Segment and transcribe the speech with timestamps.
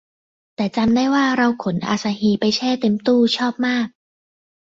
[0.55, 3.87] แต่จำได้ว่าเราขนอาซาฮีไปแช่เต็มตู้ชอบมาก